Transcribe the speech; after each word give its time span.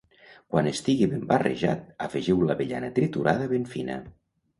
Quan 0.53 0.67
estigui 0.69 1.07
ben 1.11 1.27
barrejat, 1.31 1.83
afegiu 2.05 2.39
l'avellana 2.47 2.89
triturada 2.97 3.47
ben 3.53 3.69
fina. 3.75 3.99